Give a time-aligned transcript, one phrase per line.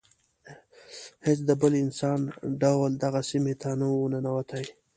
[1.25, 2.29] هیڅ بل انساني
[2.61, 4.65] ډول دغه سیمې ته نه و ننوتی.